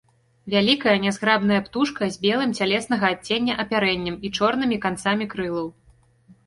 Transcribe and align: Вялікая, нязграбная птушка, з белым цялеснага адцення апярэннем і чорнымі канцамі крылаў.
Вялікая, 0.53 0.95
нязграбная 1.03 1.59
птушка, 1.67 2.09
з 2.15 2.21
белым 2.25 2.57
цялеснага 2.63 3.05
адцення 3.17 3.59
апярэннем 3.67 4.15
і 4.27 4.35
чорнымі 4.39 4.83
канцамі 4.89 5.31
крылаў. 5.37 5.67